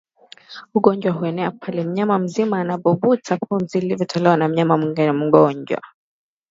[0.73, 4.77] ugonjwa huenea pale mnyama mzima anapovuta pumzi iliyotolewa na mnyama
[5.13, 5.81] mgonjwa